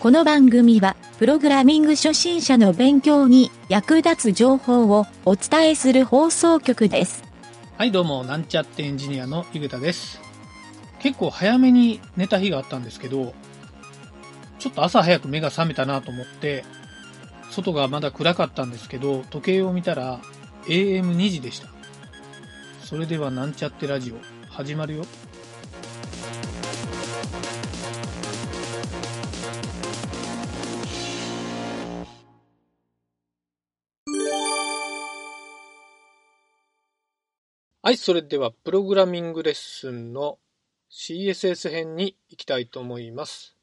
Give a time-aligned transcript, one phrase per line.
[0.00, 7.22] この番組は、プログラミング初心者の勉強に役立つ情報をお伝えする放送局です。
[7.76, 10.18] はい、どうも、なんちゃってエンジニアのゆげたです。
[11.00, 13.34] 結構早めに寝た日があったんですけど、
[14.58, 16.64] ちょっと朝早く目が覚めたなと思って、
[17.50, 20.18] 外がまだ暗かったんですけど、時計を見たら
[20.64, 21.68] AM2 時でした。
[22.82, 24.14] それではなんちゃってラジオ、
[24.48, 25.04] 始まるよ。
[37.90, 40.38] はい、それではプログラミングレッスンの
[40.92, 43.56] CSS 編に行きたいと思います。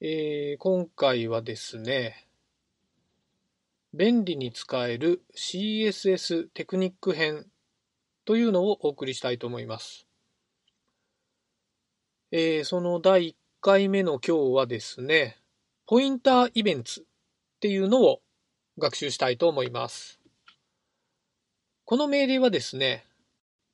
[0.00, 2.28] えー今回はですね、
[3.92, 7.46] 便利に使える CSS テクニック編
[8.24, 10.06] というのをお送りしたいと思います。
[12.30, 15.36] えーその第1回目の今日はですね、
[15.84, 17.04] ポインターイベンツっ
[17.58, 18.20] ていうのを
[18.78, 20.20] 学習したいと思います。
[21.86, 23.04] この命令はですね、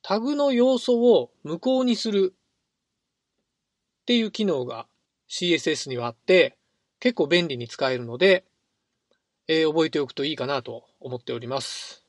[0.00, 4.86] タグの要素を無効にするっていう機能が
[5.28, 6.56] CSS にはあって、
[7.00, 8.46] 結構便利に使えるので、
[9.46, 12.02] えー覚えておくといいかなと思っております。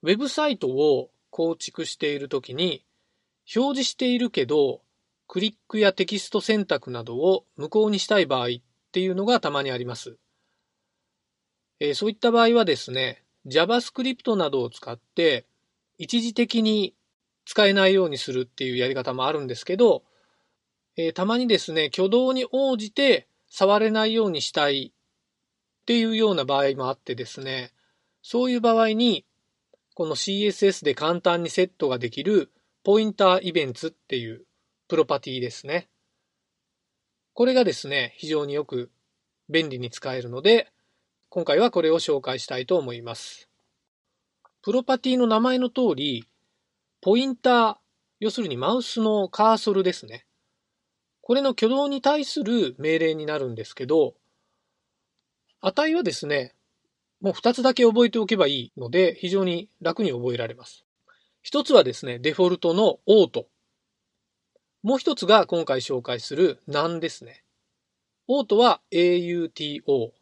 [0.00, 2.86] ウェブサイトを構築しているときに、
[3.54, 4.80] 表示しているけど、
[5.28, 8.48] クリックやテキスト選択などを無効にしたい場合っ
[8.90, 10.16] ていうのがたまにあります。
[11.78, 15.46] えーそういった場合はですね、JavaScript などを使って
[15.98, 16.94] 一時的に
[17.44, 20.04] 使えないようにするっていうやり方もあるんですけど、
[20.96, 27.72] えーたまにですね、挙動に応じて触れないようにしたいっていうような場合もあってですね、
[28.22, 29.24] そういう場合に、
[29.94, 32.50] この CSS で簡単にセットができる
[32.84, 34.44] ポインターイベンツっていう
[34.88, 35.88] プロパティですね。
[37.34, 38.90] これがですね、非常によく
[39.48, 40.70] 便利に使えるので、
[41.34, 43.48] 今回はこれを紹介したいと思います。
[44.60, 46.28] プロパティの名前の通り、
[47.00, 47.76] ポインター、
[48.20, 50.26] 要するにマウスのカーソルですね。
[51.22, 54.12] これの挙動に対する命令になるんですけど、
[55.62, 56.54] 値はですね、
[57.22, 60.84] もう2つだけ覚えておけばいいので、非常に楽に覚えられます。
[61.40, 63.46] 一つはですね、デフォルトのオート。
[64.82, 67.42] もう一つが今回紹介する none ですね。
[68.28, 70.12] オートは AUTO。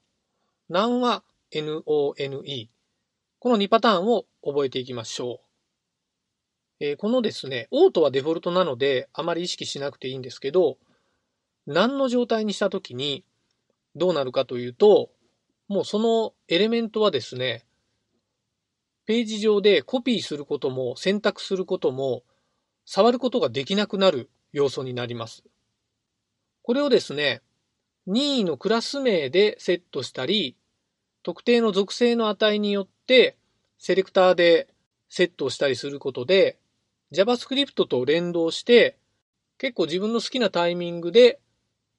[0.71, 2.69] None は NONE。
[3.41, 6.85] この2パターンを覚えていきましょう。
[6.85, 10.79] えーこのですね、オートはデフォルトなのであまり意識しなくていいんですけど、
[11.67, 13.25] 何の状態にしたときに
[13.97, 15.11] どうなるかというと、
[15.67, 17.67] もうそのエレメントはですね、
[19.07, 22.23] ページ上でコピーすることも選択することも
[22.85, 25.43] 触ることができなくなる要素になります。
[26.63, 27.43] これをですね、
[28.11, 30.57] 任意のクラス名でセットしたり、
[31.23, 33.37] 特定の属性の値によって
[33.79, 34.69] セレクターで
[35.09, 36.59] セットをしたりすることで
[37.13, 38.99] JavaScript と連動して
[39.59, 41.41] 結構自分の好きなタイミングで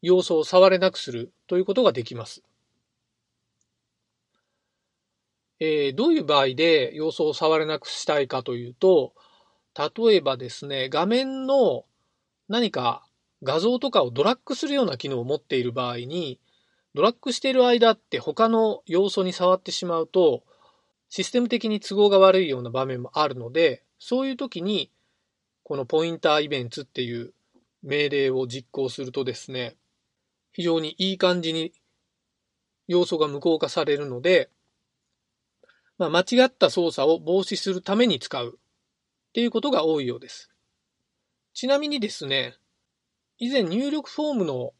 [0.01, 2.43] 要素を触れなくするということができます。
[5.59, 9.13] えーどういう場合で要素を触れなくしたいかというと、
[9.77, 11.85] 例えばですね、画面の
[12.49, 13.05] 何か
[13.43, 16.39] 画像とかをドラッグするような機能を持っている場合に、
[16.93, 20.43] ドラッグしている間って他の要素に触ってしまうと、
[21.09, 24.91] システム的に都合が悪いような場面もあるので、そういう時に、
[25.63, 27.33] このポインターイベンツっていう
[27.83, 29.75] 命令を実行するとですね、
[30.53, 31.73] 非常にいい感じに
[32.87, 34.49] 要素が無効化されるので、
[35.97, 40.49] まあ、間違った操作を防止するために使うっていうことが多いようです。
[41.53, 42.55] ちなみにですね、
[43.41, 44.71] 以前入力フォームの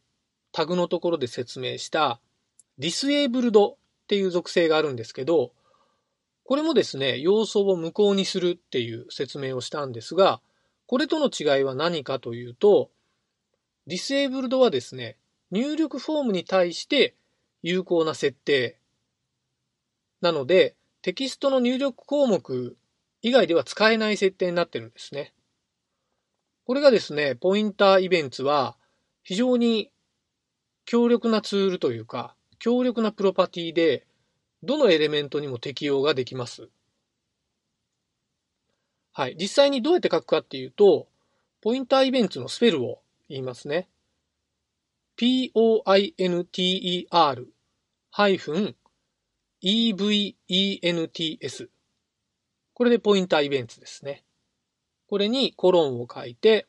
[0.52, 2.22] タグのところで説明した
[2.78, 3.76] ディスエーブルドっ
[4.08, 5.52] ていう属性があるんですけど、
[6.44, 10.42] これもですね、要素を無効にするっていう説明をしたんですが、
[10.86, 12.92] これとの違いは何かというと、
[13.88, 15.18] disabled はですね、
[15.50, 17.16] 入力フォームに対して
[17.64, 18.78] 有効な設定
[20.22, 22.78] なので、テキストの入力項目
[23.24, 25.34] 以外では使えない設定になってるんですね。
[26.66, 28.78] これがですね、 pointer-events は
[29.24, 29.92] 非常に
[30.86, 34.06] 強力なツールというか、強力なプロパティで、
[34.64, 36.70] どのエレメントにも適用ができます。
[39.14, 39.36] はい。
[39.40, 41.08] 実際にどうやって書くかっていうと、
[41.62, 43.90] ポインターイベンツのスペルを言いますね。
[49.62, 51.70] pointer-events
[52.74, 54.24] これでポインターイベンツですね。
[55.12, 56.68] これにコロンを書いて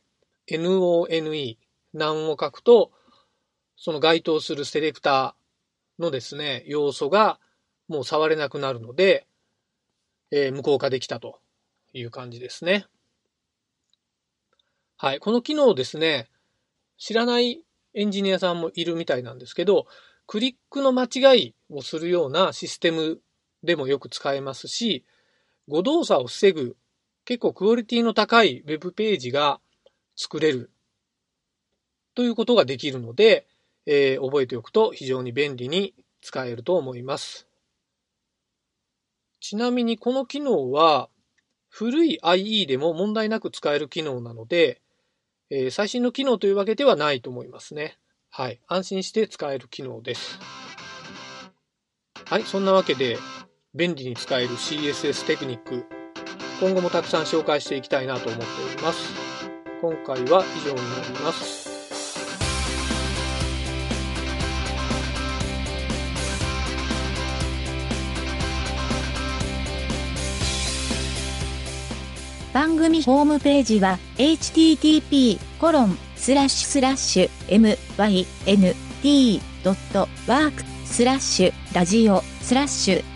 [0.50, 1.56] none
[1.94, 2.90] 難を書くと、
[3.76, 7.38] その該当するセレクターのですね、要素が
[7.86, 9.28] もう触れなくなるので、
[10.32, 11.38] えー、無効化できたと
[11.92, 12.86] いう感じですね。
[14.96, 15.20] はい。
[15.20, 16.28] この機能ですね、
[16.98, 17.62] 知らない
[17.94, 19.86] エンジニアさんもいるみたいなんですけど、
[20.26, 23.20] クリックの間違いをするようなシステム
[23.62, 25.04] でもよく使えますし、
[25.68, 26.76] 誤動作を防ぐ
[27.24, 29.60] 結構クオリティの高いウェブページが
[30.16, 30.70] 作れる
[32.14, 33.46] ということができるので、
[33.86, 37.46] えー、覚えておくと非常に便利に使えると思います。
[39.40, 41.08] ちなみにこの機能は
[41.68, 44.80] 古い IE でも問題なく使える機能なので、
[45.50, 47.98] えー、最新の機能というわけではないと思いますね。
[48.30, 48.60] はい。
[48.66, 50.38] 安心して使える機能です。
[52.24, 52.44] はい。
[52.44, 53.18] そんなわけで、
[53.74, 55.84] 便利に使える CSS テクニック、
[56.62, 59.12] 今後もたくさん紹介していきたいなと思っております。
[59.80, 61.68] 今回は以上になります。
[72.54, 77.30] 番組ホームページは http コロンスラッシュスラッシュ
[79.02, 83.11] mynt.work スラッシュラジオスラッシュ